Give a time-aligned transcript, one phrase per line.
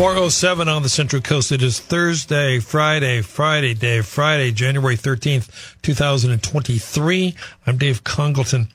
[0.00, 1.52] 407 on the Central Coast.
[1.52, 7.34] It is Thursday, Friday, Friday, Dave, Friday, January 13th, 2023.
[7.66, 8.68] I'm Dave Congleton.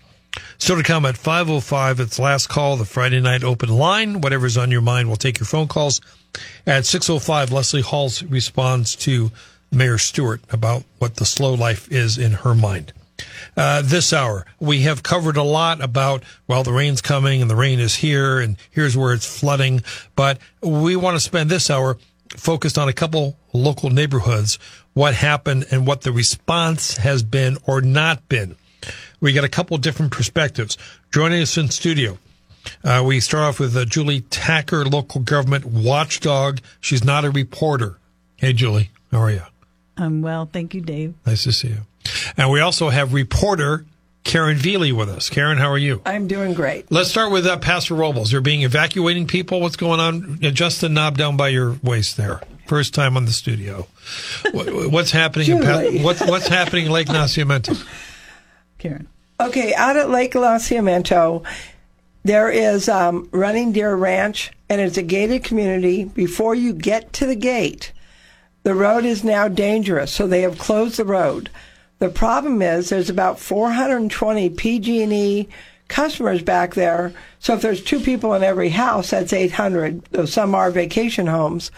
[0.59, 4.21] Still to come at 505, it's last call, the Friday night open line.
[4.21, 5.99] Whatever's on your mind, we'll take your phone calls.
[6.67, 9.31] At 605, Leslie Halls responds to
[9.71, 12.93] Mayor Stewart about what the slow life is in her mind.
[13.57, 17.55] Uh, this hour, we have covered a lot about, well, the rain's coming and the
[17.55, 19.81] rain is here and here's where it's flooding.
[20.15, 21.97] But we want to spend this hour
[22.29, 24.59] focused on a couple local neighborhoods,
[24.93, 28.55] what happened and what the response has been or not been.
[29.21, 30.77] We got a couple different perspectives.
[31.11, 32.17] Joining us in studio,
[32.83, 36.59] uh, we start off with uh, Julie Tacker, local government watchdog.
[36.81, 37.97] She's not a reporter.
[38.35, 39.43] Hey, Julie, how are you?
[39.97, 41.13] I'm well, thank you, Dave.
[41.25, 41.77] Nice to see you.
[42.37, 43.85] And we also have reporter
[44.23, 45.29] Karen Velie with us.
[45.29, 46.01] Karen, how are you?
[46.05, 46.91] I'm doing great.
[46.91, 48.31] Let's start with uh, Paso Robles.
[48.31, 49.61] You're being evacuating people.
[49.61, 50.39] What's going on?
[50.41, 52.41] Adjust the knob down by your waist there.
[52.67, 53.87] First time on the studio.
[54.51, 55.49] What's happening?
[55.51, 57.85] In pa- what's what's happening in Lake Nacimiento?
[58.79, 59.07] Karen.
[59.39, 61.45] Okay, out at Lake Nacimiento,
[62.23, 66.05] there is um, Running Deer Ranch, and it's a gated community.
[66.05, 67.91] Before you get to the gate,
[68.63, 71.51] the road is now dangerous, so they have closed the road.
[71.99, 75.49] The problem is there's about 420 PG&E E
[75.87, 77.13] customers back there.
[77.39, 80.03] So if there's two people in every house, that's 800.
[80.11, 81.71] Though some are vacation homes.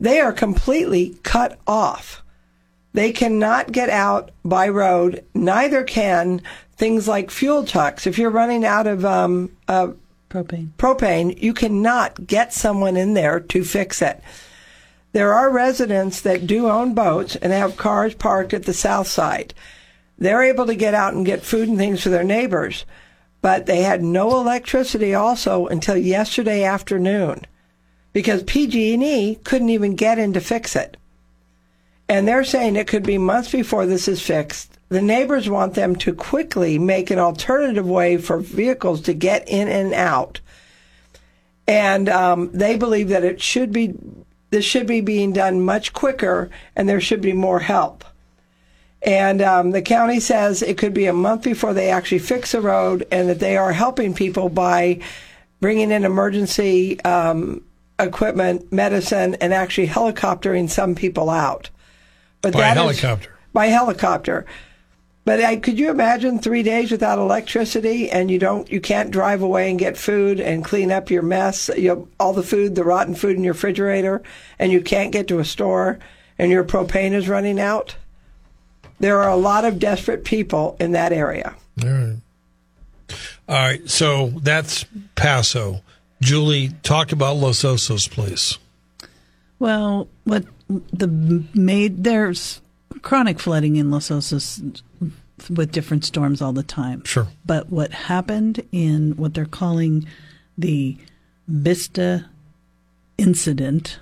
[0.00, 2.22] They are completely cut off.
[2.92, 5.24] They cannot get out by road.
[5.34, 6.42] Neither can
[6.76, 8.06] things like fuel trucks.
[8.06, 9.88] If you're running out of um, uh,
[10.30, 10.70] Propane.
[10.78, 14.22] propane, you cannot get someone in there to fix it.
[15.12, 19.54] There are residents that do own boats and have cars parked at the south side.
[20.18, 22.84] They're able to get out and get food and things for their neighbors,
[23.40, 27.46] but they had no electricity also until yesterday afternoon
[28.12, 30.96] because PG&E couldn't even get in to fix it.
[32.08, 34.78] And they're saying it could be months before this is fixed.
[34.88, 39.68] The neighbors want them to quickly make an alternative way for vehicles to get in
[39.68, 40.40] and out.
[41.66, 43.94] And um, they believe that it should be,
[44.50, 48.04] this should be being done much quicker and there should be more help.
[49.02, 52.60] And um, the county says it could be a month before they actually fix the
[52.60, 55.00] road and that they are helping people by
[55.60, 57.62] bringing in emergency um,
[57.98, 61.70] equipment, medicine, and actually helicoptering some people out.
[62.42, 63.34] But By that is- helicopter.
[63.52, 64.46] by helicopter.
[65.24, 69.42] But I, could you imagine three days without electricity and you don't, you can't drive
[69.42, 72.84] away and get food and clean up your mess, you know, all the food, the
[72.84, 74.22] rotten food in your refrigerator,
[74.58, 75.98] and you can't get to a store
[76.38, 77.96] and your propane is running out?
[79.00, 81.54] There are a lot of desperate people in that area.
[81.82, 82.16] All right.
[83.48, 83.88] All right.
[83.88, 84.84] So that's
[85.14, 85.82] Paso.
[86.20, 88.58] Julie, talk about Los Osos, please.
[89.58, 92.60] Well, what the made there's
[93.02, 94.82] chronic flooding in Los Osos
[95.50, 97.04] with different storms all the time.
[97.04, 97.28] Sure.
[97.46, 100.06] But what happened in what they're calling
[100.56, 100.96] the
[101.46, 102.28] Vista
[103.16, 104.00] incident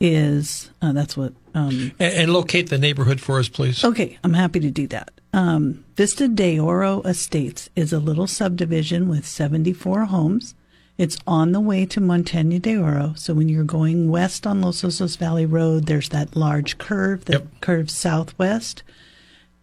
[0.00, 3.84] is uh, that's what um, And, and locate the neighborhood for us, please.
[3.84, 5.10] Okay, I'm happy to do that.
[5.32, 10.54] Um, Vista de Oro Estates is a little subdivision with 74 homes.
[10.98, 13.14] It's on the way to Montana de Oro.
[13.16, 17.32] So when you're going west on Los Osos Valley Road, there's that large curve that
[17.32, 17.46] Yep.
[17.60, 18.82] curves southwest.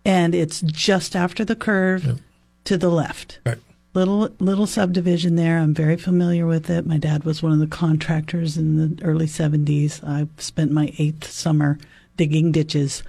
[0.03, 2.19] And it's just after the curve
[2.66, 3.57] to the left Right.
[3.94, 5.59] little little subdivision there.
[5.59, 6.86] I'm very familiar with it.
[6.88, 10.01] My dad was one of the contractors in the early 70s.
[10.03, 11.77] I spent my eighth summer
[12.18, 13.03] digging ditches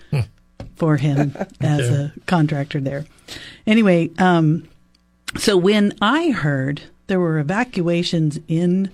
[0.77, 1.95] for him as Okay.
[1.95, 3.07] a contractor there.
[3.67, 4.69] Anyway, um,
[5.39, 8.89] so when I heard there were evacuations in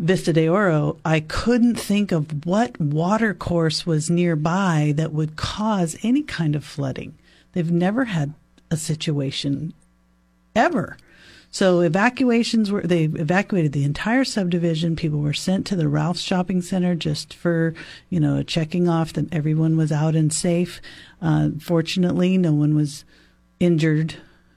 [0.00, 5.96] Vista de Oro, I couldn't think of what water course was nearby that would cause
[6.02, 7.16] any kind of flooding.
[7.52, 8.34] They've never had
[8.68, 9.74] a situation
[10.56, 10.96] ever.
[11.52, 14.96] So evacuations were they evacuated the entire subdivision.
[14.96, 17.74] People were sent to the Ralph's shopping center just for
[18.10, 20.80] you know checking off that everyone was out and safe.
[21.22, 23.04] Uh, fortunately, no one was
[23.60, 24.16] injured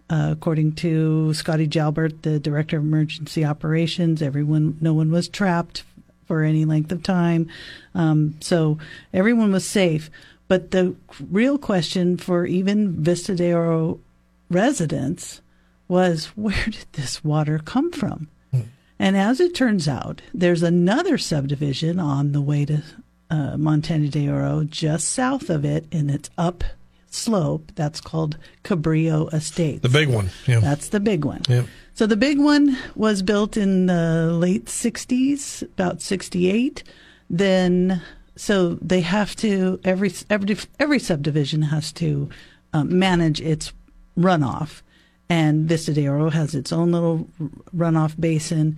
[0.09, 5.83] uh, according to Scotty Jalbert, the director of emergency operations, everyone, no one was trapped
[6.25, 7.47] for any length of time.
[7.95, 8.77] Um, so
[9.13, 10.09] everyone was safe.
[10.47, 10.95] But the
[11.29, 13.99] real question for even Vista de Oro
[14.49, 15.41] residents
[15.87, 18.29] was where did this water come from?
[19.01, 22.83] And as it turns out, there's another subdivision on the way to
[23.29, 26.63] uh, Montana de Oro, just south of it, and it's up
[27.09, 27.71] slope.
[27.75, 29.81] That's called Cabrillo Estates.
[29.81, 30.29] The big one.
[30.47, 30.59] Yeah.
[30.59, 31.41] That's the big one.
[31.47, 31.63] Yeah.
[31.93, 36.83] So the big one was built in the late 60s, about 68.
[37.29, 38.01] Then,
[38.35, 42.29] so they have to every every every subdivision has to
[42.73, 43.73] um, manage its
[44.17, 44.81] runoff,
[45.27, 47.27] and Vista de Oro has its own little
[47.75, 48.77] runoff basin.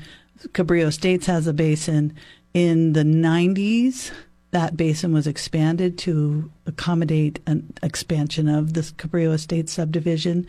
[0.49, 2.15] Cabrillo Estates has a basin.
[2.53, 4.11] In the 90s,
[4.51, 10.45] that basin was expanded to accommodate an expansion of the Cabrillo Estates subdivision.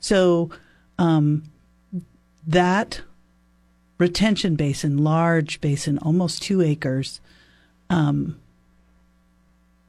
[0.00, 0.50] So
[0.98, 1.44] um,
[2.46, 3.00] that
[3.98, 7.20] retention basin, large basin, almost two acres,
[7.88, 8.38] um,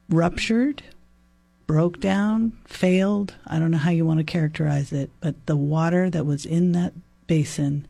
[0.10, 0.84] ruptured,
[1.66, 3.34] broke down, failed.
[3.48, 6.74] I don't know how you want to characterize it, but the water that was in
[6.74, 6.94] that
[7.28, 7.88] basin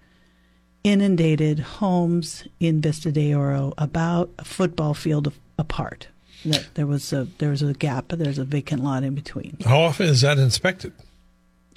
[0.83, 6.07] inundated homes in Vista de Oro about a football field of, apart.
[6.45, 9.57] That there was a there was a gap, there's a vacant lot in between.
[9.65, 10.93] How often is that inspected?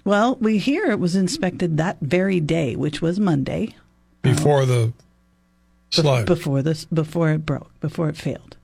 [0.04, 3.74] Well, we hear it was inspected that very day, which was Monday,
[4.22, 4.92] Before the
[5.90, 6.26] slide.
[6.26, 8.56] before this before it broke, before it failed.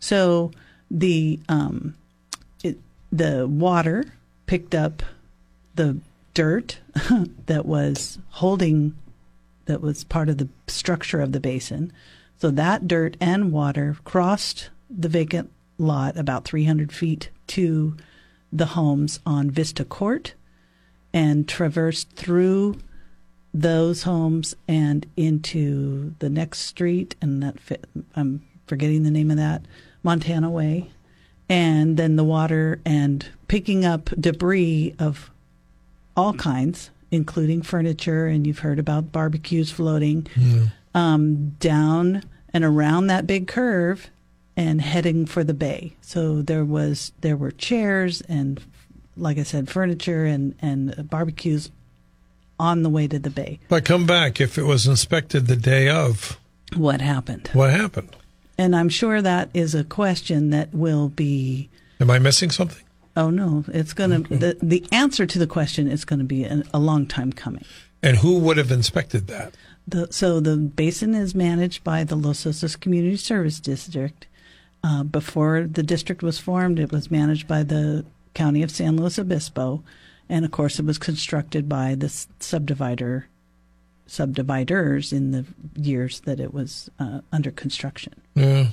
[0.00, 0.50] So
[0.90, 1.94] the um,
[2.62, 2.78] it,
[3.10, 4.04] the water
[4.46, 5.02] picked up
[5.74, 5.98] the
[6.34, 6.78] dirt
[7.46, 8.94] that was holding
[9.64, 11.90] that was part of the structure of the basin.
[12.38, 17.96] So that dirt and water crossed the vacant lot about 300 feet to
[18.52, 20.34] the homes on Vista Court
[21.12, 22.78] and traversed through
[23.52, 29.36] those homes and into the next street and that fit, I'm forgetting the name of
[29.36, 29.62] that
[30.02, 30.90] Montana Way.
[31.48, 35.30] And then the water and picking up debris of
[36.16, 40.26] all kinds including furniture and you've heard about barbecues floating
[40.94, 44.10] um, down and around that big curve
[44.56, 48.60] and heading for the bay so there was there were chairs and
[49.16, 51.70] like I said furniture and and barbecues
[52.60, 55.88] on the way to the bay But come back if it was inspected the day
[55.88, 56.38] of.
[56.76, 58.16] what happened What happened?
[58.60, 61.70] And I'm sure that is a question that will be.
[62.00, 62.82] Am I missing something?
[63.16, 66.42] Oh no, it's going to the the answer to the question is going to be
[66.42, 67.64] an, a long time coming.
[68.02, 69.54] And who would have inspected that?
[69.88, 74.26] The, so the basin is managed by the Los Osos Community Service District.
[74.84, 78.04] Uh, before the district was formed, it was managed by the
[78.34, 79.82] County of San Luis Obispo,
[80.28, 83.24] and of course, it was constructed by the subdivider
[84.06, 85.44] subdividers in the
[85.74, 88.14] years that it was uh, under construction.
[88.34, 88.68] Yeah.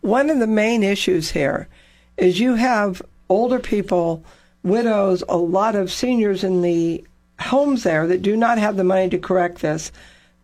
[0.00, 1.68] One of the main issues here
[2.16, 4.24] is you have older people,
[4.62, 7.04] widows, a lot of seniors in the
[7.40, 9.90] homes there that do not have the money to correct this.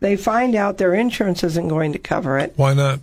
[0.01, 3.01] They find out their insurance isn't going to cover it Why not?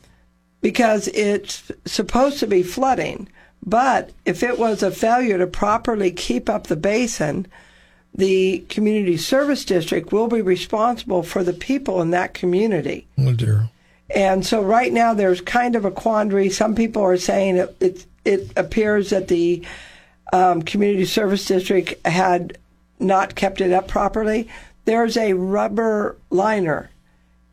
[0.61, 3.27] because it's supposed to be flooding.
[3.65, 7.47] But if it was a failure to properly keep up the basin,
[8.13, 13.07] the community service district will be responsible for the people in that community.
[13.17, 13.69] Oh dear.
[14.13, 16.49] And so right now there's kind of a quandary.
[16.49, 19.65] Some people are saying it it, it appears that the
[20.31, 22.57] um, community service district had
[22.99, 24.47] not kept it up properly.
[24.85, 26.89] There's a rubber liner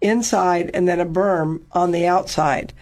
[0.00, 2.72] inside and then a berm on the outside.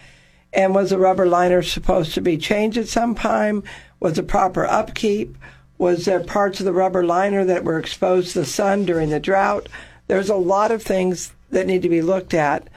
[0.51, 3.63] And was the rubber liner supposed to be changed at some time?
[3.99, 5.37] Was the proper upkeep?
[5.77, 9.19] Was there parts of the rubber liner that were exposed to the sun during the
[9.19, 9.69] drought?
[10.07, 12.67] There's a lot of things that need to be looked at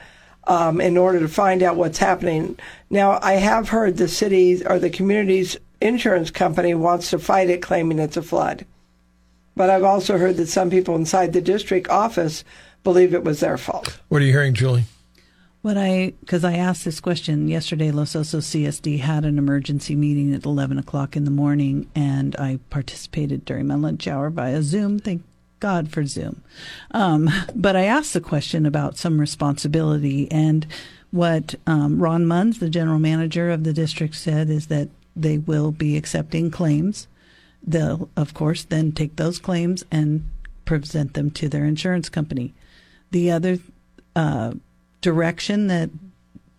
[0.45, 2.57] um, in order to find out what's happening.
[2.89, 7.61] Now, I have heard the city's or the community's insurance company wants to fight it,
[7.61, 8.65] claiming it's a flood.
[9.55, 12.43] But I've also heard that some people inside the district office
[12.83, 13.99] believe it was their fault.
[14.09, 14.85] What are you hearing, Julie?
[15.61, 20.33] What I, because I asked this question yesterday, Los Osos CSD had an emergency meeting
[20.33, 24.99] at 11 o'clock in the morning, and I participated during my lunch hour via Zoom.
[24.99, 25.23] Thank
[25.61, 26.43] God for Zoom.
[26.91, 30.67] Um, but I asked the question about some responsibility, and
[31.11, 35.71] what um, Ron Munds, the general manager of the district, said is that they will
[35.71, 37.07] be accepting claims.
[37.65, 40.29] They'll, of course, then take those claims and
[40.65, 42.53] present them to their insurance company.
[43.11, 43.59] The other
[44.15, 44.53] uh,
[45.01, 45.89] direction that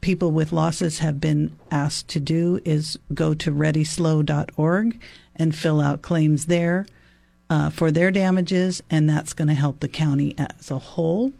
[0.00, 5.00] people with losses have been asked to do is go to readyslo.org
[5.36, 6.86] and fill out claims there.
[7.50, 11.30] uh, for their damages, and that's going to help the county as a whole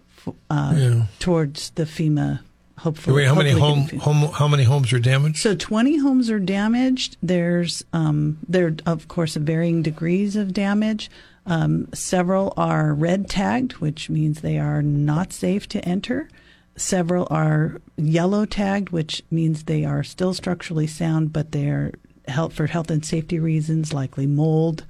[0.50, 1.06] uh, Yeah.
[1.18, 2.40] towards the FEMA.
[2.78, 5.38] Hopefully, Wait, how many hopefully home, home how many homes are damaged?
[5.38, 7.16] So 20 homes are damaged.
[7.22, 11.10] There's um, there of course varying degrees of damage.
[11.46, 16.28] Um, several are red tagged, which means they are not safe to enter.
[16.76, 21.92] Several are yellow tagged, which means they are still structurally sound, but they are
[22.26, 24.84] health for health and safety reasons, likely mold.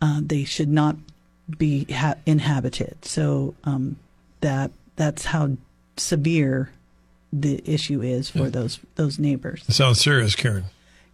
[0.00, 0.96] Uh, they should not
[1.58, 3.04] be ha- inhabited.
[3.04, 3.96] So um,
[4.40, 5.56] that that's how
[5.96, 6.70] severe
[7.32, 9.64] the issue is for those those neighbors.
[9.68, 10.64] It sounds serious, Karen.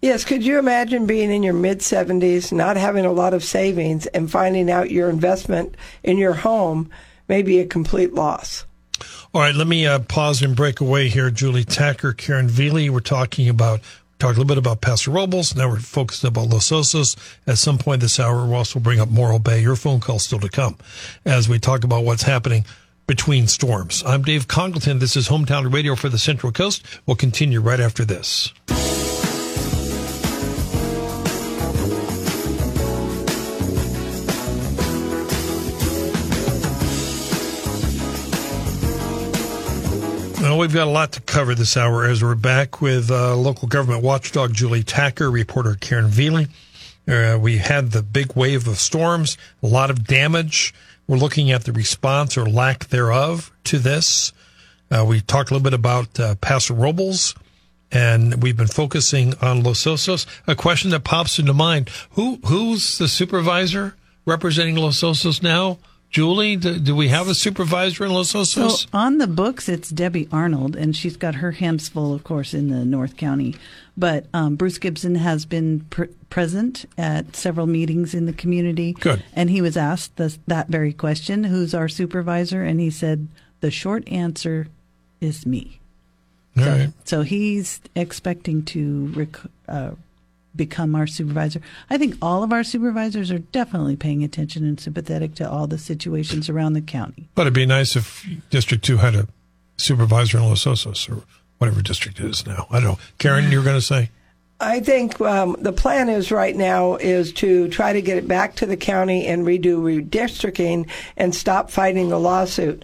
[0.03, 4.07] Yes, could you imagine being in your mid 70s, not having a lot of savings,
[4.07, 6.91] and finding out your investment in your home
[7.29, 8.67] may be a complete loss?
[9.35, 11.31] All right, let me uh, pause and break away here.
[11.31, 12.91] Julie Tacker, Karen Velie.
[12.91, 13.81] We're talking about
[14.19, 15.55] talked a little bit about Paso Robles.
[15.55, 17.17] Now we're focused about Los Osos.
[17.47, 19.61] At some point this hour, we'll also bring up Morro Bay.
[19.61, 20.77] Your phone call still to come
[21.25, 22.65] as we talk about what's happening
[23.07, 24.03] between storms.
[24.05, 24.99] I'm Dave Congleton.
[24.99, 26.83] This is Hometown Radio for the Central Coast.
[27.07, 28.53] We'll continue right after this.
[40.41, 43.67] Well, we've got a lot to cover this hour as we're back with uh, local
[43.69, 46.47] government watchdog Julie Tacker, reporter Karen Velie.
[47.09, 50.73] Uh, we had the big wave of storms, a lot of damage.
[51.07, 54.33] We're looking at the response or lack thereof to this.
[54.91, 57.35] Uh, we talked a little bit about uh, Paso Robles,
[57.93, 60.27] and we've been focusing on Los Osos.
[60.47, 65.79] A question that pops into mind: Who who's the supervisor representing Los Osos now?
[66.11, 68.85] Julie, do, do we have a supervisor in Los Osos?
[68.85, 72.55] So on the books, it's Debbie Arnold, and she's got her hands full, of course,
[72.55, 73.55] in the North County.
[73.97, 78.93] But um, Bruce Gibson has been pr- present at several meetings in the community.
[78.93, 79.25] Good.
[79.35, 82.63] And he was asked this, that very question who's our supervisor?
[82.63, 83.29] And he said,
[83.61, 84.69] the short answer
[85.21, 85.81] is me.
[86.59, 86.93] All right.
[87.05, 89.91] So he's expecting to rec- uh,
[90.57, 91.61] become our supervisor.
[91.91, 95.79] I think all of our supervisors are definitely paying attention and sympathetic to all the
[95.79, 97.29] situations around the county.
[97.35, 99.29] But it'd be nice if District 2 had a
[99.77, 101.23] supervisor in Los Osos or
[101.59, 102.67] whatever district it is now.
[102.71, 102.99] I don't know.
[103.19, 104.11] Karen, you were going to say?
[104.59, 108.57] I think um, the plan is right now is to try to get it back
[108.57, 112.83] to the county and redo redistricting and stop fighting the lawsuit.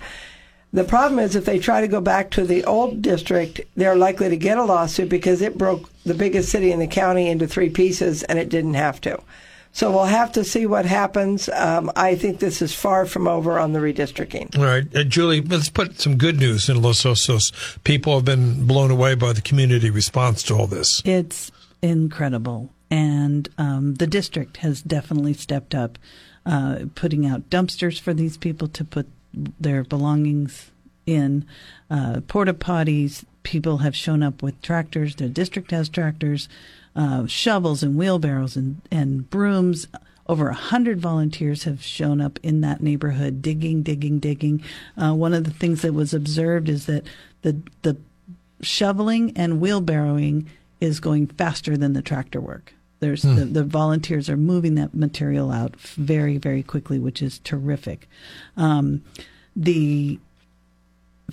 [0.72, 4.30] The problem is if they try to go back to the old district, they're likely
[4.30, 7.68] to get a lawsuit because it broke the biggest city in the county into three
[7.68, 9.20] pieces and it didn't have to.
[9.74, 11.48] So we'll have to see what happens.
[11.48, 14.56] Um, I think this is far from over on the redistricting.
[14.58, 14.84] All right.
[14.94, 17.52] Uh, Julie, let's put some good news in Los Osos.
[17.84, 21.02] People have been blown away by the community response to all this.
[21.04, 21.50] It's
[21.80, 22.70] incredible.
[22.90, 25.98] And um, the district has definitely stepped up,
[26.44, 30.70] uh, putting out dumpsters for these people to put their belongings
[31.06, 31.44] in,
[31.90, 33.24] uh, porta potties.
[33.42, 35.16] People have shown up with tractors.
[35.16, 36.48] The district has tractors,
[36.94, 39.88] uh, shovels and wheelbarrows and, and brooms.
[40.28, 44.62] Over a hundred volunteers have shown up in that neighborhood, digging, digging, digging.
[44.96, 47.04] Uh, one of the things that was observed is that
[47.42, 47.96] the the
[48.62, 50.46] shoveling and wheelbarrowing
[50.80, 52.74] is going faster than the tractor work.
[53.02, 58.08] There's the, the volunteers are moving that material out very very quickly, which is terrific.
[58.56, 59.02] Um,
[59.56, 60.20] the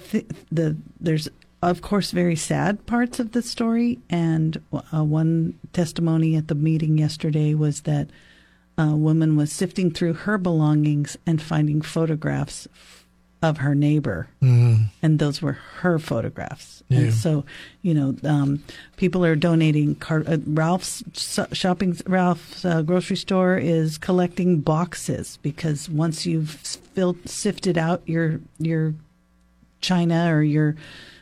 [0.09, 1.29] th- the there's
[1.61, 6.97] of course very sad parts of the story, and uh, one testimony at the meeting
[6.97, 8.09] yesterday was that
[8.75, 12.67] a woman was sifting through her belongings and finding photographs
[13.41, 16.83] of her neighbor, and those were her photographs.
[16.89, 16.99] Yeah.
[16.99, 17.45] And so,
[17.81, 18.63] you know, um,
[18.97, 19.95] people are donating.
[19.95, 21.03] Car- uh, Ralph's
[21.53, 28.41] shopping, Ralph's uh, grocery store is collecting boxes because once you've filled, sifted out your
[28.57, 28.93] your
[29.81, 30.75] china or your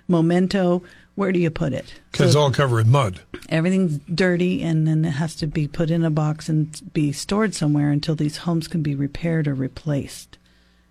[0.08, 0.82] memento,
[1.16, 1.94] where do you put it?
[2.12, 3.22] Because it's So all covered in mud.
[3.50, 7.54] everything's dirty, and then it has to be put in a box and be stored
[7.54, 10.38] somewhere until these homes can be repaired or replaced.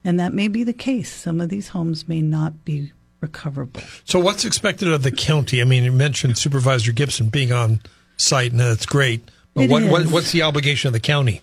[0.06, 1.12] And that may be the case.
[1.12, 3.82] Some of these homes may not be recoverable.
[4.04, 5.60] So, what's expected of the county?
[5.60, 7.80] I mean, you mentioned Supervisor Gibson being on
[8.16, 9.28] site, and that's great.
[9.54, 10.32] But what, what, is.
[10.32, 11.42] the obligation of the county?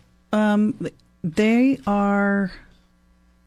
[1.24, 2.52] They are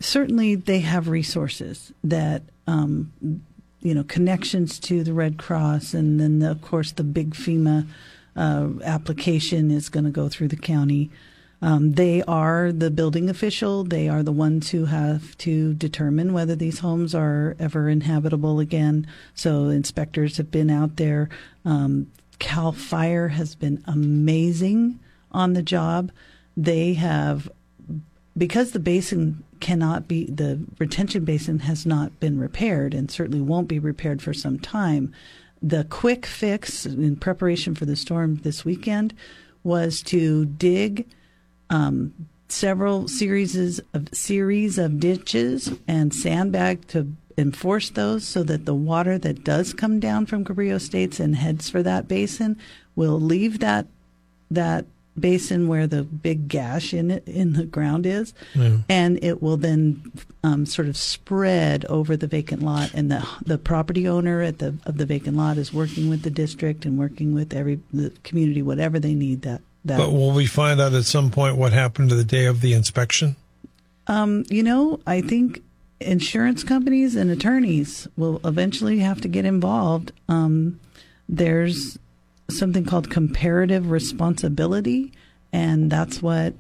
[0.00, 3.12] certainly they have resources that um,
[3.80, 7.87] you know connections to the Red Cross, and then of course the big FEMA
[8.35, 11.11] uh, application is going to go through the county.
[11.62, 13.82] Um, they are the building official.
[13.82, 19.06] They are the ones who have to determine whether these homes are ever inhabitable again.
[19.34, 21.28] So inspectors have been out there.
[21.64, 25.00] Um, Cal Fire has been amazing
[25.32, 26.12] on the job.
[26.56, 27.50] They have
[28.36, 33.68] because the basin cannot be the retention basin has not been repaired and certainly won't
[33.68, 35.12] be repaired for some time.
[35.62, 39.14] The quick fix in preparation for the storm this weekend
[39.64, 41.06] was to dig
[41.70, 42.12] um,
[42.49, 49.18] several series of series of ditches and sandbag to enforce those so that the water
[49.18, 52.56] that does come down from Cabrillo Estates and heads for that basin
[52.94, 53.87] will leave that
[54.50, 54.87] that
[55.18, 58.35] basin where the big gash in it in the ground is,
[58.88, 60.12] and it will then
[60.44, 62.92] um, sort of spread over the vacant lot.
[62.94, 66.30] And the the property owner at the of the vacant lot is working with the
[66.30, 69.42] district and working with every the community, whatever they need.
[69.42, 72.47] That that But will we find out at some point what happened to the day
[72.47, 73.37] of the inspection?
[74.07, 75.62] Um, you know, I think
[76.00, 80.12] insurance companies and attorneys will eventually have to get involved.
[80.28, 80.78] Um,
[81.28, 81.99] there's
[82.50, 85.12] something called comparative responsibility,
[85.52, 86.55] and that's what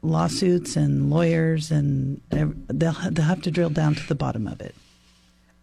[0.00, 4.74] lawsuits and lawyers and they'll, they'll have to drill down to the bottom of it.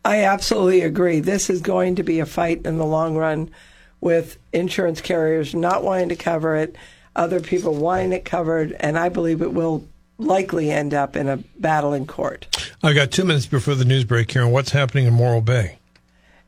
[0.04, 1.20] I absolutely agree.
[1.20, 3.50] This is going to be a fight in the long run
[4.02, 6.76] with insurance carriers not wanting to cover it,
[7.16, 11.38] other people wanting it covered, and I believe it will likely end up in a
[11.58, 12.48] battle in court.
[12.84, 14.44] I've got two minutes before the news break here.
[14.44, 15.80] And what's happening in Morro Bay?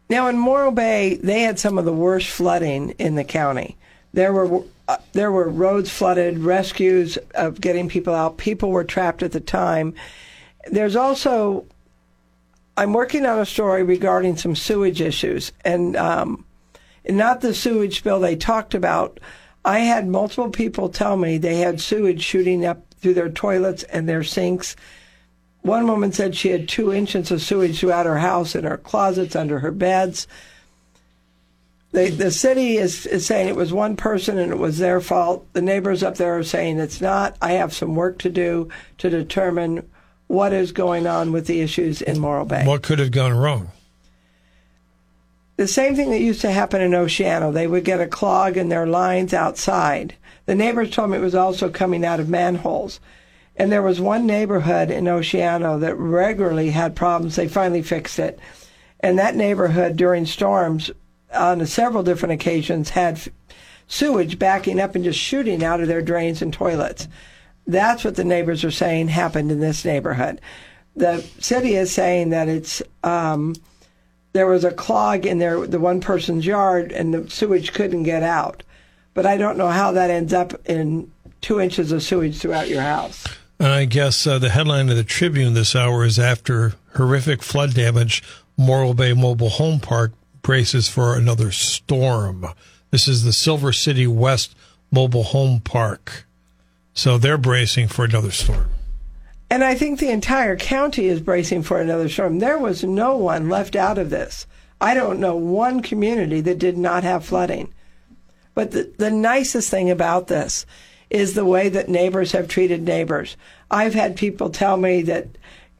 [0.09, 3.75] Now in Morro Bay, they had some of the worst flooding in the county.
[4.13, 8.38] There were uh, there were roads flooded, rescues of getting people out.
[8.38, 9.93] People were trapped at the time.
[10.71, 11.65] There's also
[12.77, 16.45] I'm working on a story regarding some sewage issues, and um,
[17.09, 19.19] not the sewage bill they talked about.
[19.67, 24.07] I had multiple people tell me they had sewage shooting up through their toilets and
[24.07, 24.77] their sinks.
[25.62, 29.36] One woman said she had two inches of sewage throughout her house, in her closets,
[29.36, 30.25] under her beds.
[31.91, 35.45] The, the city is, is saying it was one person and it was their fault.
[35.51, 37.36] The neighbors up there are saying it's not.
[37.41, 38.69] I have some work to do
[39.00, 39.89] to determine
[40.27, 42.65] what is going on with the issues in Morro Bay.
[42.65, 43.71] What could have gone wrong?
[45.58, 47.52] The same thing that used to happen in Oceano.
[47.52, 50.15] They would get a clog in their lines outside.
[50.46, 53.00] The neighbors told me it was also coming out of manholes.
[53.56, 57.36] And there was one neighborhood in Oceano that regularly had problems.
[57.36, 58.39] They finally fixed it.
[59.00, 60.91] And that neighborhood during storms
[61.34, 63.20] on several different occasions had
[63.88, 67.08] sewage backing up and just shooting out of their drains and toilets.
[67.65, 70.39] That's what the neighbors are saying happened in this neighborhood.
[70.96, 73.56] The city is saying that it's um,
[74.34, 78.24] there was a clog in their the one person's yard and the sewage couldn't get
[78.24, 78.63] out.
[79.13, 81.12] But I don't know how that ends up in
[81.42, 83.26] two inches of sewage throughout your house.
[83.60, 87.74] And I guess uh, the headline of the Tribune this hour is after horrific flood
[87.74, 88.24] damage,
[88.56, 90.13] Morro Bay Mobile Home Park
[90.44, 92.46] braces for another storm.
[92.92, 94.56] This is the Silver City West
[94.92, 96.26] Mobile Home Park.
[96.94, 98.70] So they're bracing for another storm.
[99.49, 102.39] And I think the entire county is bracing for another storm.
[102.39, 104.45] There was no one left out of this.
[104.79, 107.73] I don't know one community that did not have flooding.
[108.53, 110.65] But the, the nicest thing about this
[111.10, 113.38] is the way that neighbors have treated neighbors.
[113.71, 115.27] I've had people tell me that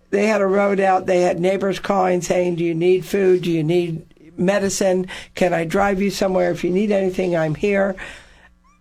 [0.10, 3.42] they had a road out, they had neighbors calling saying, Do you need food?
[3.42, 4.06] Do you need
[4.40, 5.08] medicine?
[5.36, 6.52] Can I drive you somewhere?
[6.52, 7.96] If you need anything, I'm here.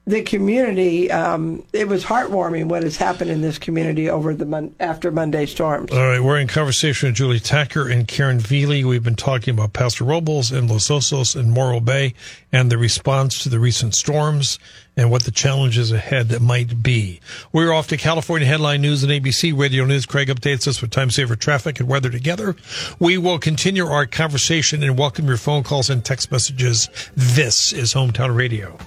[0.08, 4.72] The community, um, it was heartwarming what has happened in this community over the mon-
[4.78, 5.90] after Monday storms.
[5.90, 8.84] All right, we're in conversation with Julie Tacker and Karen Velie.
[8.84, 12.14] We've been talking about Paso Robles and Los Osos and Morro Bay
[12.52, 14.60] and the response to the recent storms
[14.96, 17.20] and what the challenges ahead might be.
[17.52, 20.06] We're off to California Headline News and ABC Radio News.
[20.06, 22.54] Craig updates us with time saver traffic and weather together.
[23.00, 26.88] We will continue our conversation and welcome your phone calls and text messages.
[27.16, 28.78] This is Hometown Radio.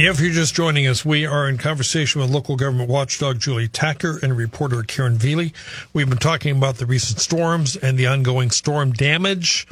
[0.00, 4.20] If you're just joining us, we are in conversation with local government watchdog Julie Tacker
[4.22, 5.52] and reporter Karen Velie.
[5.92, 9.66] We've been talking about the recent storms and the ongoing storm damage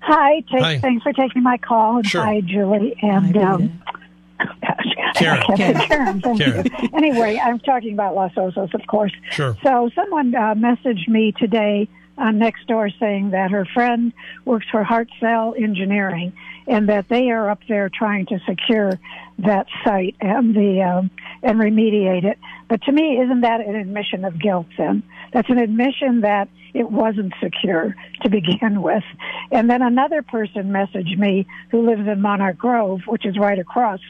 [0.00, 0.78] Hi, take, Hi.
[0.78, 2.02] thanks for taking my call.
[2.02, 2.24] Sure.
[2.24, 2.96] Hi, Julie.
[3.02, 3.82] And Hi, um,
[4.38, 5.42] gosh, Karen.
[5.48, 6.20] I Karen.
[6.20, 6.66] Thank Karen.
[6.66, 6.88] you.
[6.92, 9.12] Anyway, I'm talking about Los Osos, of course.
[9.30, 9.56] Sure.
[9.62, 14.12] So someone uh, messaged me today on Nextdoor saying that her friend
[14.44, 16.32] works for Hartzell Engineering
[16.66, 18.92] and that they are up there trying to secure
[19.38, 21.10] that site and the um,
[21.42, 22.38] and remediate it.
[22.68, 24.66] But to me, isn't that an admission of guilt?
[24.78, 29.04] Then that's an admission that it wasn't secure to begin with.
[29.50, 34.00] And then another person messaged me who lives in Monarch Grove, which is right across,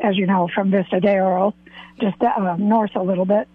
[0.00, 1.54] as you know, from Vista de Oro,
[2.00, 3.48] just uh, north a little bit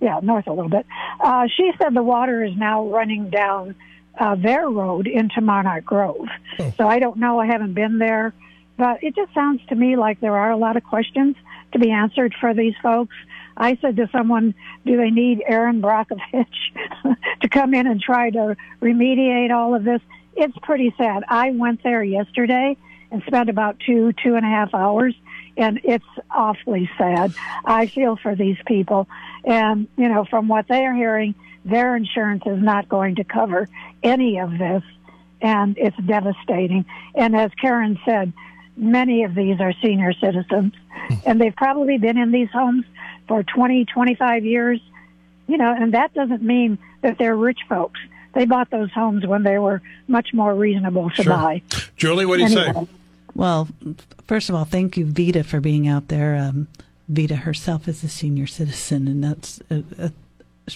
[0.00, 0.86] yeah, north a little bit.
[1.20, 3.74] Uh, she said the water is now running down
[4.18, 6.26] uh, their road into Monarch Grove.
[6.76, 7.38] So I don't know.
[7.38, 8.32] I haven't been there,
[8.76, 11.36] but it just sounds to me like there are a lot of questions
[11.72, 13.14] to be answered for these folks.
[13.56, 14.54] I said to someone,
[14.86, 16.46] "Do they need Erin Brockovich
[17.42, 20.00] to come in and try to remediate all of this?"
[20.36, 21.24] It's pretty sad.
[21.28, 22.76] I went there yesterday
[23.10, 25.14] and spent about two two and a half hours
[25.58, 27.34] and it's awfully sad.
[27.64, 29.08] I feel for these people.
[29.44, 33.68] And, you know, from what they are hearing, their insurance is not going to cover
[34.02, 34.82] any of this.
[35.42, 36.84] And it's devastating.
[37.14, 38.32] And as Karen said,
[38.76, 40.72] many of these are senior citizens
[41.08, 41.14] hmm.
[41.26, 42.84] and they've probably been in these homes
[43.26, 44.80] for 20, 25 years,
[45.48, 48.00] you know, and that doesn't mean that they're rich folks.
[48.34, 51.32] They bought those homes when they were much more reasonable to Sure.
[51.32, 51.62] buy.
[51.96, 52.72] Julie, what do you say?
[53.38, 53.68] Well,
[54.26, 56.34] first of all, thank you, Vita, for being out there.
[56.34, 56.66] Um,
[57.08, 60.08] Vita herself is a senior citizen, and that's uh, uh,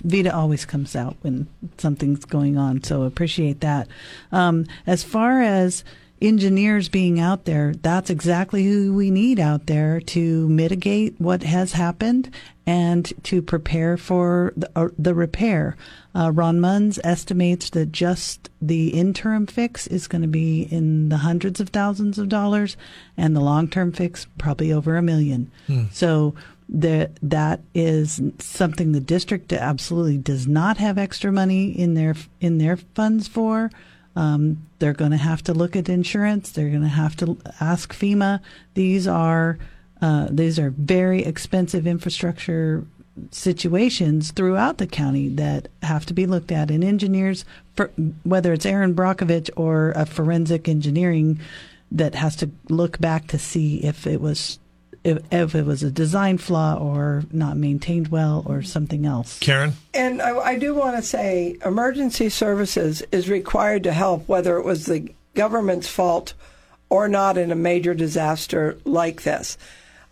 [0.04, 2.84] Vita always comes out when something's going on.
[2.84, 3.88] So appreciate that.
[4.30, 5.82] Um, as far as
[6.20, 11.72] engineers being out there, that's exactly who we need out there to mitigate what has
[11.72, 12.30] happened
[12.66, 15.76] and to prepare for the, uh, the repair.
[16.14, 21.18] Uh, Ron Munds estimates that just the interim fix is going to be in the
[21.18, 22.76] hundreds of thousands of dollars,
[23.16, 25.50] and the long term fix probably over a million.
[25.90, 26.34] So
[26.68, 32.58] that that is something the district absolutely does not have extra money in their in
[32.58, 33.70] their funds for.
[34.14, 36.50] Um, they're going to have to look at insurance.
[36.50, 38.40] They're going to have to ask FEMA.
[38.74, 39.58] These are
[40.02, 42.84] uh, these are very expensive infrastructure
[43.30, 46.70] situations throughout the county that have to be looked at.
[46.70, 47.44] And engineers,
[47.76, 47.90] for,
[48.24, 51.40] whether it's Erin Brockovich or a forensic engineering
[51.92, 54.58] that has to look back to see if it was
[55.04, 59.38] if, if it was a design flaw or not maintained well or something else.
[59.40, 59.72] Karen?
[59.92, 64.64] And I, I do want to say emergency services is required to help whether it
[64.64, 66.34] was the government's fault
[66.88, 69.58] or not in a major disaster like this.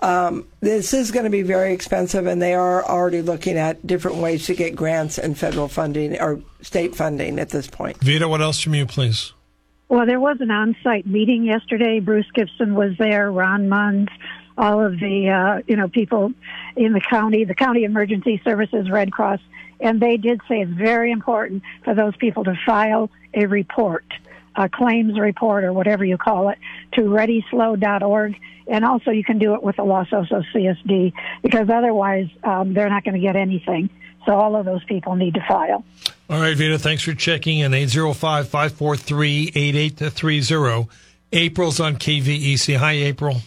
[0.01, 4.17] Um, this is going to be very expensive, and they are already looking at different
[4.17, 7.99] ways to get grants and federal funding or state funding at this point.
[7.99, 9.33] Vita, what else from you, please?
[9.91, 12.01] Well, there was an on-site meeting yesterday.
[12.01, 14.11] Bruce Gibson was there, Ron Munds,
[14.57, 16.33] all of the, uh, you know, people
[16.77, 19.41] in the county, the county emergency services, Red Cross,
[19.81, 24.05] and they did say it's very important for those people to file a report,
[24.65, 26.59] a claims report or whatever you call it,
[26.93, 28.37] to readyslo.org.
[28.69, 32.89] And also you can do it with the Los Osos CSD because otherwise um, they're
[32.91, 33.91] not going to get anything.
[34.27, 35.85] So all of those people need to file.
[36.29, 37.73] All right, Vita, thanks for checking in.
[37.75, 40.89] 805 543 8830.
[41.33, 42.77] April's on KVEC.
[42.77, 43.41] Hi, April.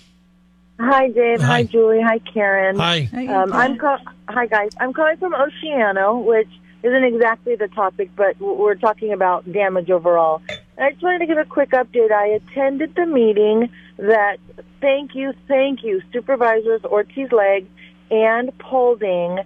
[0.80, 1.40] Hi, Dave.
[1.42, 1.48] Hi.
[1.48, 2.02] Hi, Julie.
[2.02, 2.78] Hi, Karen.
[2.78, 3.08] Hi.
[3.14, 4.72] Hi, Um, I'm call- Hi, guys.
[4.80, 6.48] I'm calling from Oceano, which
[6.82, 10.42] isn't exactly the topic, but we're talking about damage overall.
[10.78, 12.12] I just wanted to give a quick update.
[12.12, 14.38] I attended the meeting that
[14.82, 17.68] thank you, thank you, Supervisors Ortiz Legg
[18.10, 19.40] and Paulding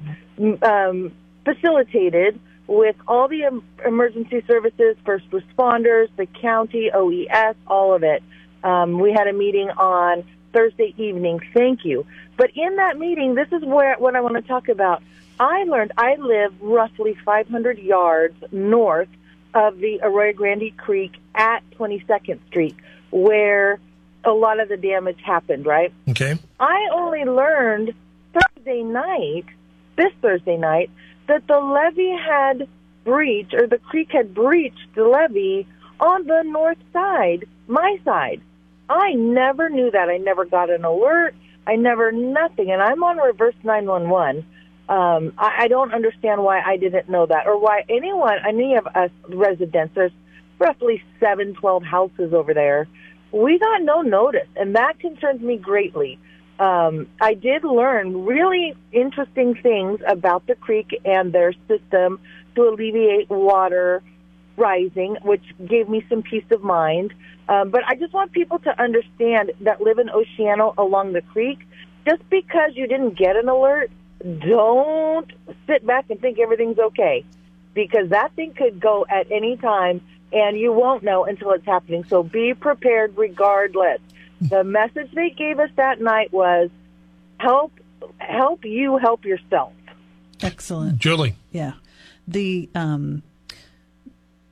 [0.61, 1.11] um,
[1.43, 8.23] facilitated with all the em- emergency services, first responders, the county, OES, all of it.
[8.63, 11.39] Um, we had a meeting on Thursday evening.
[11.53, 12.05] Thank you.
[12.37, 15.01] But in that meeting, this is where what I want to talk about.
[15.39, 19.09] I learned I live roughly 500 yards north
[19.53, 22.75] of the Arroyo Grande Creek at 22nd Street,
[23.11, 23.79] where
[24.23, 25.65] a lot of the damage happened.
[25.65, 25.93] Right.
[26.09, 26.37] Okay.
[26.59, 27.93] I only learned
[28.33, 29.45] Thursday night,
[29.95, 30.89] this Thursday night,
[31.27, 32.67] that the levee had
[33.03, 35.67] breached, or the creek had breached the levee
[35.99, 38.41] on the north side, my side.
[38.89, 40.09] I never knew that.
[40.09, 41.35] I never got an alert.
[41.65, 44.45] I never nothing, and I'm on reverse 911.
[44.89, 48.87] Um, I, I don't understand why I didn't know that, or why anyone, any of
[48.87, 50.11] us residents, there's
[50.59, 52.87] roughly seven, twelve houses over there.
[53.31, 56.19] We got no notice, and that concerns me greatly
[56.59, 62.19] um, I did learn really interesting things about the creek and their system
[62.55, 64.01] to alleviate water
[64.55, 67.13] rising, which gave me some peace of mind.
[67.47, 71.59] Um, but I just want people to understand that live in Oceano along the creek.
[72.09, 75.31] Just because you didn't get an alert, don't
[75.67, 77.25] sit back and think everything's okay,
[77.73, 80.01] because that thing could go at any time,
[80.33, 82.03] and you won't know until it's happening.
[82.05, 83.99] So be prepared regardless.
[84.41, 86.69] The message they gave us that night was
[87.39, 87.71] help
[88.19, 89.73] help you help yourself.
[90.41, 90.99] Excellent.
[90.99, 91.35] Julie.
[91.51, 91.73] Yeah.
[92.27, 93.23] The um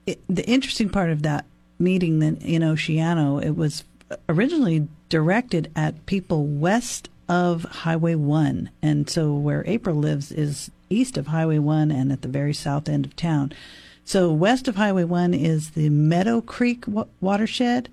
[0.08, 1.45] it, the interesting part of that
[1.78, 3.84] meeting then in Oceano, it was
[4.30, 8.70] originally directed at people west of Highway 1.
[8.82, 12.88] And so where April lives is east of Highway 1 and at the very south
[12.88, 13.54] end of town.
[14.04, 17.90] So west of Highway 1 is the Meadow Creek wa- watershed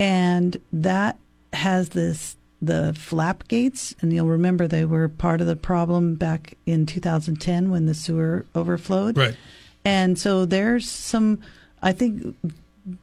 [0.00, 1.18] and that
[1.52, 6.56] has this the flap gates and you'll remember they were part of the problem back
[6.64, 9.36] in 2010 when the sewer overflowed Right.
[9.84, 11.40] and so there's some
[11.82, 12.36] i think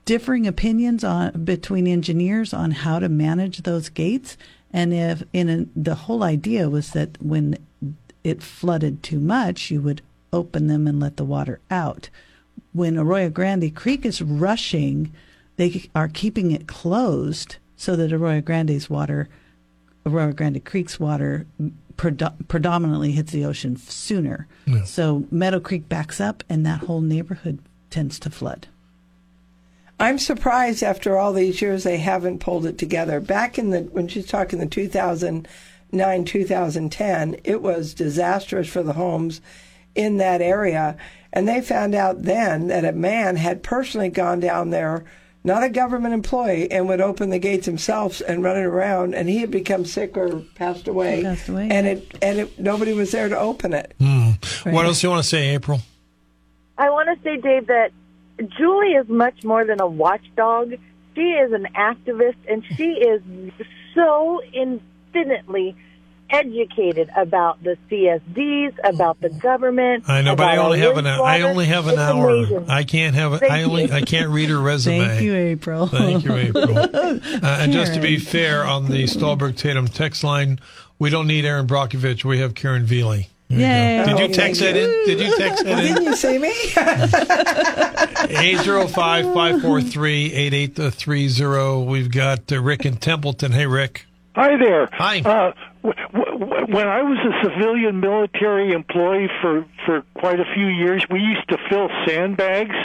[0.06, 4.38] differing opinions on between engineers on how to manage those gates
[4.72, 7.58] and if in a, the whole idea was that when
[8.24, 10.02] it flooded too much you would
[10.32, 12.10] open them and let the water out.
[12.74, 15.12] When arroyo grande creek is rushing
[15.58, 19.28] they are keeping it closed so that arroyo grande's water
[20.06, 21.46] arroyo grande creek's water
[21.98, 24.48] predo- predominantly hits the ocean sooner.
[24.86, 28.68] So meadow creek backs up and that whole neighborhood tends to flood
[30.00, 33.20] I'm surprised after all these years they haven't pulled it together.
[33.20, 39.42] Back in the when she's talking the 2009 2010, it was disastrous for the homes
[39.96, 40.96] in that area,
[41.34, 45.04] and they found out then that a man had personally gone down there,
[45.44, 49.28] not a government employee, and would open the gates himself and run it around, and
[49.28, 51.24] he had become sick or passed away.
[51.24, 51.68] Passed away.
[51.70, 53.94] and it and it, nobody was there to open it.
[54.00, 54.30] Hmm.
[54.64, 55.82] What else do you want to say, April?
[56.78, 57.92] I want to say, Dave, that
[58.58, 60.73] Julie is much more than a watchdog.
[61.15, 63.21] She is an activist, and she is
[63.93, 65.75] so infinitely
[66.32, 70.08] educated about the CSDs, about the government.
[70.08, 72.30] I know, but I only have an I only have an It's hour.
[72.30, 72.69] amazing.
[72.69, 73.39] I can't have it.
[73.39, 73.91] Thank I only you.
[73.93, 74.99] I can't read her resume.
[75.08, 76.78] thank you april Thank you, April.
[77.39, 80.60] Uh, and just to be fair, on the Stolberg Tatum text line,
[80.99, 82.23] we don't need Erin Brockovich.
[82.23, 83.30] We have Karen Velie.
[83.50, 84.06] There you Yay.
[84.06, 84.12] go.
[84.12, 85.06] Did you Oh, text thank that in?
[85.06, 86.50] Did you text that Didn't you see me?
[88.46, 91.86] 805 543 8830.
[91.90, 93.52] We've got uh, Rick in Templeton.
[93.52, 94.06] Hey, Rick.
[94.36, 94.88] Hi there.
[94.94, 95.20] Hi.
[95.20, 100.68] Uh, w- w- when I was a civilian military employee for for quite a few
[100.68, 102.76] years, we used to fill sandbags,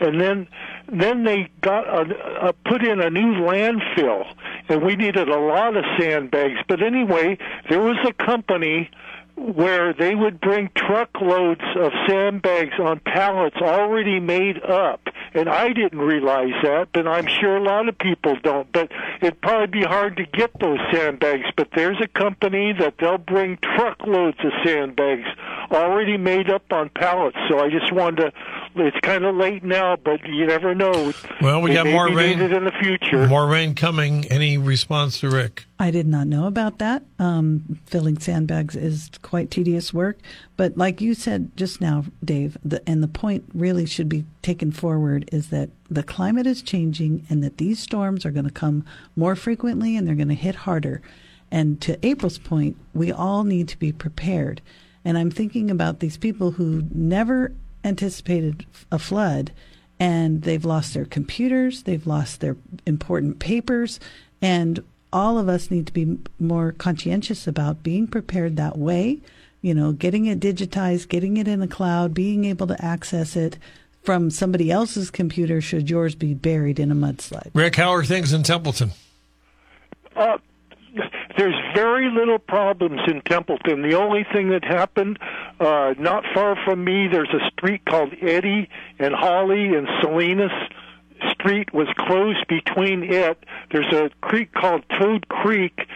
[0.00, 0.48] and then
[0.92, 4.26] then they got a, a, put in a new landfill,
[4.68, 6.58] and we needed a lot of sandbags.
[6.66, 7.38] But anyway,
[7.70, 8.90] there was a company
[9.38, 15.00] where they would bring truckloads of sandbags on pallets already made up.
[15.34, 18.70] And I didn't realize that, but I'm sure a lot of people don't.
[18.72, 21.44] But it'd probably be hard to get those sandbags.
[21.56, 25.26] But there's a company that they'll bring truckloads of sandbags
[25.70, 27.36] already made up on pallets.
[27.48, 28.32] So I just wanted to.
[28.86, 31.12] It's kind of late now, but you never know.
[31.42, 32.40] Well, we They got more rain.
[32.40, 33.26] in the future.
[33.26, 34.24] More rain coming.
[34.26, 35.66] Any response to Rick?
[35.80, 37.04] I did not know about that.
[37.20, 40.18] Um, filling sandbags is quite tedious work.
[40.56, 44.72] But like you said just now, Dave, the, and the point really should be taken
[44.72, 48.84] forward is that the climate is changing and that these storms are going to come
[49.14, 51.00] more frequently and they're going to hit harder.
[51.50, 54.60] And to April's point, we all need to be prepared.
[55.04, 57.52] And I'm thinking about these people who never
[57.84, 59.52] anticipated a flood
[60.00, 64.00] and they've lost their computers, they've lost their important papers,
[64.42, 69.20] and all of us need to be more conscientious about being prepared that way.
[69.60, 73.58] You know, getting it digitized, getting it in the cloud, being able to access it
[74.02, 77.50] from somebody else's computer should yours be buried in a mudslide.
[77.54, 78.92] Rick, how are things in Templeton?
[80.14, 80.38] Uh,
[81.36, 83.82] there's very little problems in Templeton.
[83.82, 85.18] The only thing that happened,
[85.60, 88.68] uh, not far from me, there's a street called Eddie
[88.98, 90.52] and Holly and Salinas
[91.30, 93.44] Street was closed between it.
[93.70, 95.86] There's a creek called Toad Creek,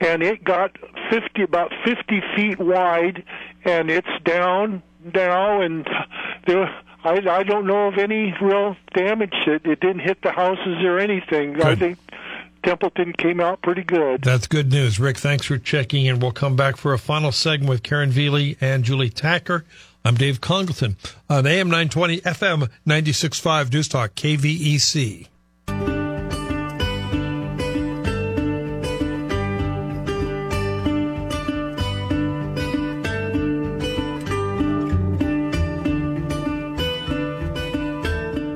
[0.00, 0.76] and it got
[1.10, 3.24] 50, about 50 feet wide,
[3.64, 4.82] and it's down
[5.14, 5.88] now, and
[6.46, 6.74] there.
[7.02, 9.32] I, I don't know of any real damage.
[9.46, 11.60] It, it didn't hit the houses or anything.
[11.62, 11.98] I think
[12.62, 14.22] Templeton came out pretty good.
[14.22, 15.00] That's good news.
[15.00, 16.20] Rick, thanks for checking in.
[16.20, 19.64] We'll come back for a final segment with Karen Velie and Julie Tacker.
[20.02, 20.96] I'm Dave Congalton
[21.28, 25.26] on AM 920 FM 96.5 News Talk KVEC.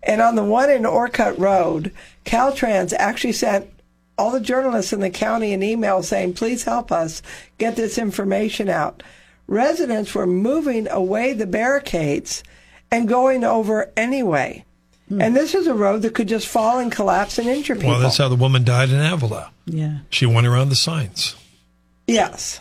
[0.04, 1.92] And on the one in Orcutt Road,
[2.24, 3.70] Caltrans actually sent
[4.18, 7.22] all the journalists in the county an email saying, please help us
[7.58, 9.04] get this information out.
[9.48, 12.44] Residents were moving away the barricades
[12.92, 14.66] and going over anyway.
[15.10, 17.92] And this is a road that could just fall and collapse and injure people.
[17.92, 19.52] well, that's how the woman died in Avila.
[19.66, 20.00] Yeah.
[20.10, 21.36] She went around the signs.
[22.08, 22.60] yes.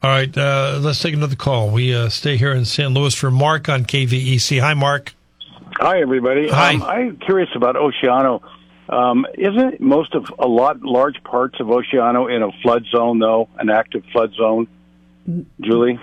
[0.00, 1.70] All right, uh, let's take another call.
[1.70, 4.60] We uh, stay here in San Luis for Mark on KVEC.
[4.60, 5.12] Hi, Mark.
[5.80, 6.48] Hi, everybody.
[6.50, 6.74] Hi.
[6.74, 8.40] Um, I'm curious about Oceano.
[8.88, 13.48] Um, isn't most of a lot large parts of Oceano in a flood zone, though,
[13.58, 14.68] an active flood zone?
[15.60, 16.00] Julie,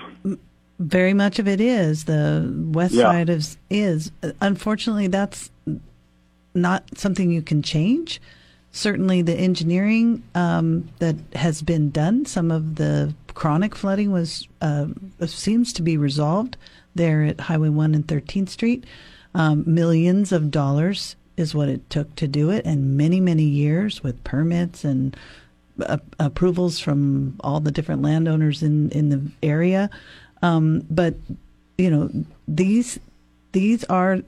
[0.79, 2.03] Very much of it is.
[2.03, 3.03] The west Yeah.
[3.11, 4.11] side is is.
[4.41, 5.49] Unfortunately, that's
[6.53, 8.21] not something you can change.
[8.71, 14.87] Certainly, the engineering um, that has been done, some of the chronic flooding was uh,
[15.25, 16.57] seems to be resolved
[16.93, 18.85] there at Highway One and Thirteenth Street.
[19.33, 24.03] Um, millions of dollars is what it took to do it, and many many years
[24.03, 25.15] with permits and
[26.19, 29.89] approvals from all the different landowners in in the area.
[30.41, 31.15] Um, but
[31.77, 32.09] you know
[32.47, 32.99] these
[33.51, 34.19] these are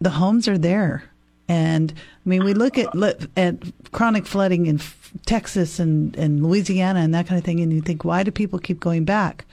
[0.00, 1.04] the homes are there,
[1.48, 2.88] and I mean we look at
[3.36, 3.56] at
[3.92, 4.80] chronic flooding in
[5.26, 8.58] Texas and and Louisiana and that kind of thing, and you think why do people
[8.58, 9.44] keep going back?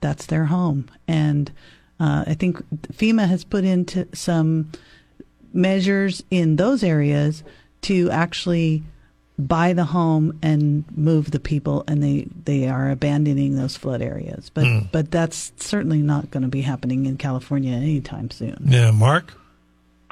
[0.00, 1.50] That's their home, and
[2.00, 4.72] uh, I think FEMA has put into some
[5.52, 7.44] measures in those areas
[7.82, 8.82] to actually
[9.38, 14.50] buy the home and move the people and they they are abandoning those flood areas
[14.52, 19.32] but but that's certainly not going to be happening in California anytime soon Yeah, Mark.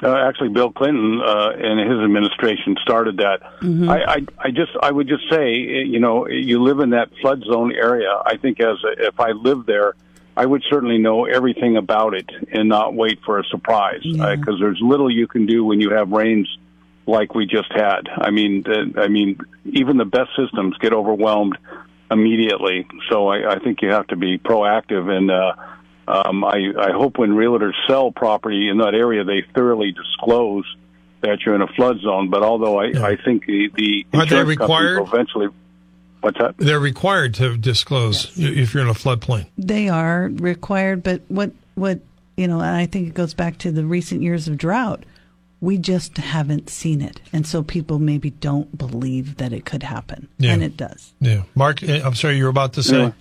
[0.03, 3.41] uh, actually, Bill Clinton uh, and his administration started that.
[3.61, 7.43] I, I, I just, I would just say, you know, you live in that flood
[7.43, 8.09] zone area.
[8.25, 9.93] I think as a, if I lived there,
[10.35, 14.35] I would certainly know everything about it and not wait for a surprise Yeah.
[14.35, 16.47] because there's little you can do when you have rains
[17.05, 18.07] like we just had.
[18.09, 18.63] I mean,
[18.97, 21.57] I mean, even the best systems get overwhelmed
[22.09, 22.87] immediately.
[23.09, 25.31] So I, I think you have to be proactive and.
[25.31, 25.53] Uh,
[26.07, 30.65] um, I, I hope when realtors sell property in that area, they thoroughly disclose
[31.21, 32.29] that you're in a flood zone.
[32.29, 34.99] But although I, I think the, the Aren't they required?
[34.99, 35.47] will eventually,
[36.19, 36.57] what's that?
[36.57, 39.45] They're required to disclose if you're in a floodplain.
[39.57, 41.99] They are required, but what what
[42.35, 45.03] you know, and I think it goes back to the recent years of drought.
[45.61, 50.27] We just haven't seen it, and so people maybe don't believe that it could happen,
[50.39, 50.53] Yeah.
[50.53, 51.13] and it does.
[51.21, 52.99] Yeah, Mark, eh, I'm sorry, you were about to say.
[53.03, 53.11] Yeah.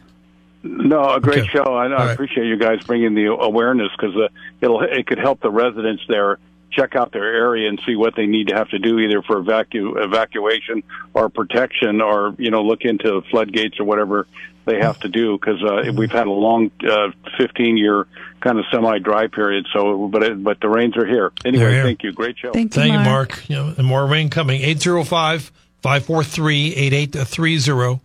[0.63, 1.49] No, a great Okay.
[1.53, 1.65] show.
[1.65, 2.11] I, I right.
[2.13, 4.29] appreciate you guys bringing the awareness because uh,
[4.61, 6.39] it'll it could help the residents there
[6.73, 9.43] check out their area and see what they need to have to do either for
[9.43, 10.83] evacu- evacuation
[11.15, 14.27] or protection or you know look into floodgates or whatever
[14.67, 17.09] they have to do because uh, we've had a long uh,
[17.39, 18.07] 15 year
[18.41, 19.67] kind of semi dry period.
[19.73, 21.73] So, but it, but the rains are here anyway.
[21.73, 21.83] Here.
[21.83, 22.13] Thank you.
[22.13, 22.53] Great show.
[22.53, 23.31] Thank you, Thank you, Mark.
[23.31, 23.49] Mark.
[23.49, 24.61] Yeah, and more rain coming.
[24.63, 25.53] 805
[25.83, 28.01] 543 8830.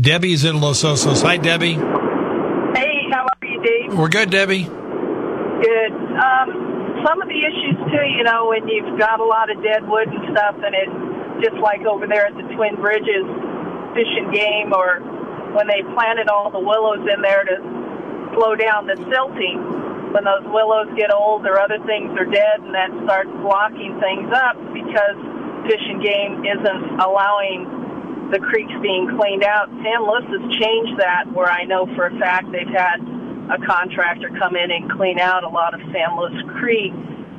[0.00, 1.22] Debbie's in Los Osos.
[1.22, 1.74] Hi, Debbie.
[1.74, 1.80] Hey,
[3.12, 3.98] how are you, Dave?
[3.98, 4.64] We're good, Debbie.
[4.64, 5.92] Good.
[5.92, 9.86] Um, some of the issues too, you know, when you've got a lot of dead
[9.88, 10.96] wood and stuff, and it's
[11.44, 13.26] just like over there at the Twin Bridges,
[13.94, 15.00] Fish and Game, or
[15.56, 17.56] when they planted all the willows in there to
[18.36, 19.86] slow down the silting.
[20.08, 24.32] When those willows get old or other things are dead, and that starts blocking things
[24.32, 25.16] up because
[25.68, 29.68] Fish and Game isn't allowing the creeks being cleaned out.
[29.84, 33.04] San Luis has changed that, where I know for a fact they've had
[33.52, 36.92] a contractor come in and clean out a lot of San Luis Creek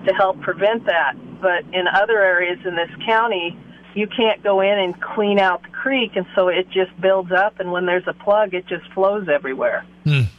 [0.10, 1.14] to help prevent that.
[1.42, 3.58] But in other areas in this county,
[3.96, 7.60] you can't go in and clean out the creek, and so it just builds up.
[7.60, 9.86] And when there's a plug, it just flows everywhere.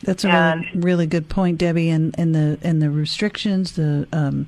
[0.02, 1.90] That's a really, really good point, Debbie.
[1.90, 4.46] And, and the and the restrictions, the um,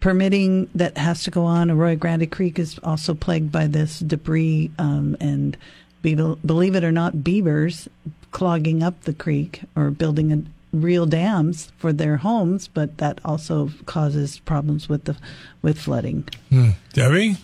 [0.00, 1.70] permitting that has to go on.
[1.70, 5.56] Arroyo Grande Creek is also plagued by this debris, um, and
[6.02, 7.88] be, believe it or not, beavers
[8.30, 10.42] clogging up the creek or building a,
[10.72, 12.68] real dams for their homes.
[12.68, 15.16] But that also causes problems with the
[15.62, 16.28] with flooding.
[16.50, 16.70] Hmm.
[16.92, 17.36] Debbie?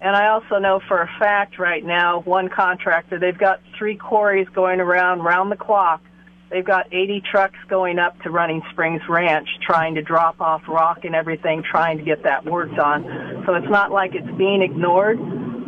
[0.00, 4.48] And I also know for a fact right now, one contractor, they've got three quarries
[4.50, 6.02] going around round the clock.
[6.50, 11.04] They've got 80 trucks going up to Running Springs Ranch trying to drop off rock
[11.04, 13.42] and everything, trying to get that worked on.
[13.46, 15.18] So it's not like it's being ignored,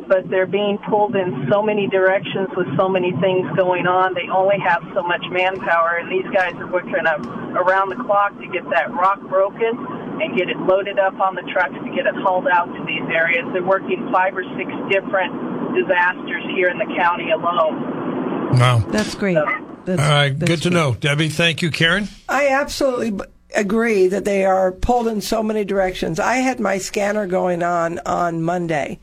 [0.08, 4.14] but they're being pulled in so many directions with so many things going on.
[4.14, 7.20] They only have so much manpower, and these guys are working up
[7.54, 9.76] around the clock to get that rock broken
[10.20, 13.04] and get it loaded up on the trucks to get it hauled out to these
[13.12, 13.44] areas.
[13.52, 15.30] They're working five or six different
[15.76, 18.58] disasters here in the county alone.
[18.58, 18.78] Wow.
[18.88, 19.38] That's great.
[19.84, 20.74] That's, All right, that's good to great.
[20.74, 20.94] know.
[20.94, 21.70] Debbie, thank you.
[21.70, 22.08] Karen?
[22.28, 26.18] I absolutely b- agree that they are pulled in so many directions.
[26.20, 28.98] I had my scanner going on on Monday,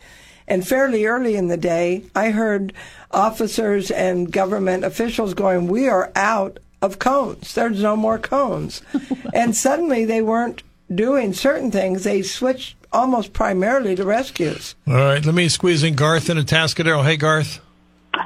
[0.47, 2.73] and fairly early in the day, I heard
[3.11, 7.53] officers and government officials going, "We are out of cones.
[7.53, 8.81] There's no more cones,"
[9.33, 12.03] and suddenly they weren't doing certain things.
[12.03, 14.75] They switched almost primarily to rescues.
[14.87, 17.03] All right, let me squeeze in Garth in Atascadero.
[17.03, 17.59] Hey, Garth.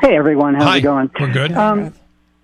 [0.02, 0.78] Hey everyone, how's Hi.
[0.78, 1.10] it going?
[1.20, 1.52] We're good.
[1.52, 1.94] Um,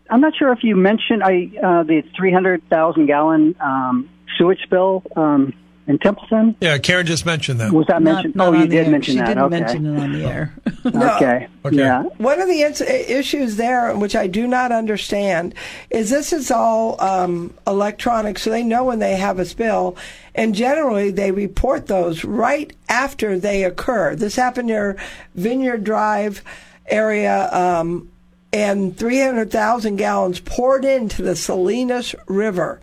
[0.10, 5.54] I'm not sure if you mentioned I uh, the 300,000 gallon um, sewage spill um,
[5.88, 6.56] in Templeton.
[6.62, 7.72] Yeah, Karen just mentioned that.
[7.72, 8.36] Was that Not- mentioned?
[8.36, 8.92] not oh, you did air.
[8.92, 9.28] mention she that.
[9.28, 9.60] didn't okay.
[9.60, 10.54] mention it on the air.
[10.86, 11.48] Okay.
[11.66, 11.76] Okay.
[11.78, 12.04] Yeah.
[12.20, 15.56] One of the ins- issues there, which I do not understand,
[15.90, 19.98] is this is all um, electronic, so they know when they have a spill,
[20.36, 24.16] and generally they report those right after they occur.
[24.16, 24.96] This happened near
[25.34, 26.44] Vineyard Drive
[26.86, 28.10] area, um,
[28.54, 32.80] and 300,000 gallons poured into the Salinas River.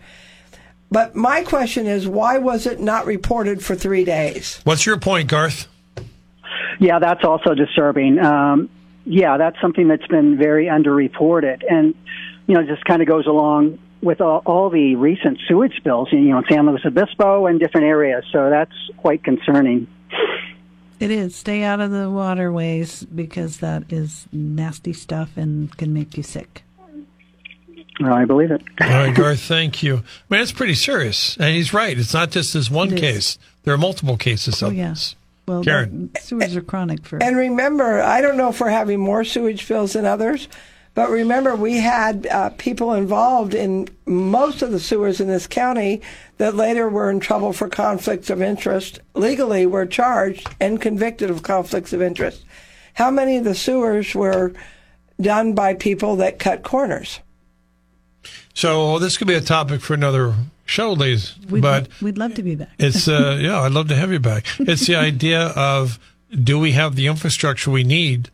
[0.93, 4.61] But my question is, why was it not reported for three days?
[4.63, 5.67] What's your point, Garth?
[6.79, 8.19] Yeah, that's also disturbing.
[8.19, 8.69] Um,
[9.03, 11.95] yeah, that's something that's been very underreported, and
[12.45, 16.19] you know, just kind of goes along with all, all the recent sewage spills, you
[16.19, 18.23] know, in San Luis Obispo and different areas.
[18.31, 19.87] So that's quite concerning.
[20.99, 21.35] It is.
[21.35, 26.63] Stay out of the waterways because that is nasty stuff and can make you sick.
[28.01, 28.61] I believe it.
[28.81, 29.97] All right, Garth, thank you.
[29.97, 31.37] I mean, it's pretty serious.
[31.37, 31.97] And he's right.
[31.97, 34.89] It's not just this one case, there are multiple cases Oh, of yeah.
[34.89, 35.15] this.
[35.47, 36.09] Well, Karen.
[36.13, 37.21] the sewers are chronic for.
[37.21, 40.47] And remember, I don't know if we're having more sewage fills than others,
[40.95, 46.01] but remember, we had uh, people involved in most of the sewers in this county
[46.37, 51.43] that later were in trouble for conflicts of interest, legally were charged and convicted of
[51.43, 52.45] conflicts of interest.
[52.93, 54.53] How many of the sewers were
[55.19, 57.19] done by people that cut corners?
[58.53, 61.35] So this could be a topic for another show, ladies.
[61.49, 62.69] We'd, but we'd love to be back.
[62.79, 64.45] it's uh, yeah, I'd love to have you back.
[64.59, 65.99] It's the idea of
[66.31, 68.29] do we have the infrastructure we need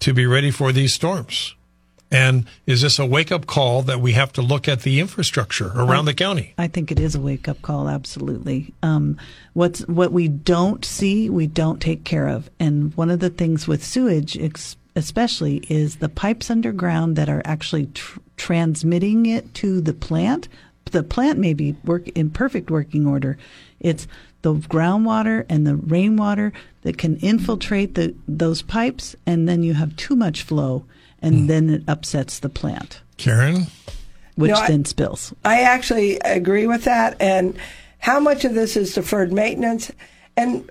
[0.00, 1.54] to be ready for these storms?
[2.12, 5.70] And is this a wake up call that we have to look at the infrastructure
[5.76, 6.54] around the county?
[6.58, 7.88] I think it is a wake up call.
[7.88, 8.74] Absolutely.
[8.82, 9.16] Um,
[9.52, 12.50] what's what we don't see, we don't take care of.
[12.58, 17.42] And one of the things with sewage, ex- especially, is the pipes underground that are
[17.44, 20.48] actually tr- transmitting it to the plant.
[20.90, 23.38] The plant may be work in perfect working order.
[23.78, 24.08] It's
[24.42, 29.94] the groundwater and the rainwater that can infiltrate the those pipes, and then you have
[29.96, 30.84] too much flow,
[31.20, 31.46] and hmm.
[31.46, 33.66] then it upsets the plant, Karen?
[34.36, 35.34] which No, I- then spills.
[35.44, 37.16] I actually agree with that.
[37.20, 37.56] And
[37.98, 39.92] how much of this is deferred maintenance?
[40.36, 40.70] And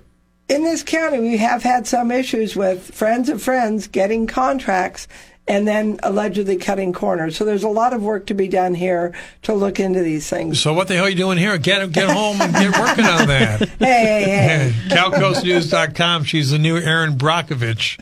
[0.50, 5.08] in this county, we have had some issues with friends of friends getting contracts
[5.48, 7.36] and then allegedly cutting corners.
[7.36, 10.62] So there's a lot of work to be done here to look into these things.
[10.62, 11.58] So what the hell are you doing here?
[11.58, 13.70] Get get home and get working on that.
[13.80, 14.74] Hey, hey, hey.
[14.96, 16.26] CalcoastNews.com.
[16.26, 17.98] She's the new Erin Brockovich,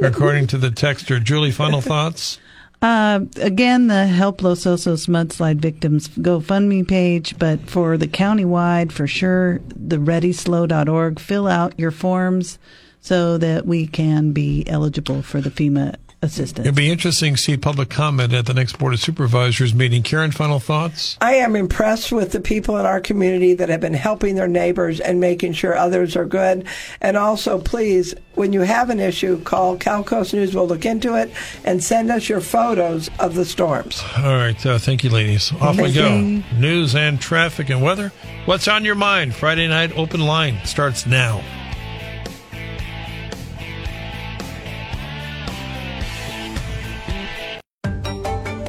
[0.02, 1.22] according to the texter.
[1.22, 2.38] Julie, final thoughts?
[2.82, 9.06] Uh, again, the Help Los Osos mudslide victims GoFundMe page, but for the countywide, for
[9.06, 11.20] sure, the readyslo.org.
[11.20, 12.58] Fill out your forms
[13.02, 16.66] so that we can be eligible for the FEMA assistance.
[16.66, 20.02] It'd be interesting to see public comment at the next Board of Supervisors meeting.
[20.02, 21.16] Karen, final thoughts?
[21.20, 25.00] I am impressed with the people in our community that have been helping their neighbors
[25.00, 26.66] and making sure others are good.
[27.00, 30.54] And also, please, when you have an issue, call Cal Coast News.
[30.54, 31.30] We'll look into it
[31.64, 34.02] and send us your photos of the storms.
[34.18, 34.64] All right.
[34.64, 35.52] Uh, thank you, ladies.
[35.60, 36.16] Off we go.
[36.16, 36.42] you.
[36.58, 38.12] News and traffic and weather.
[38.44, 39.34] What's on your mind?
[39.34, 41.42] Friday night open line starts now.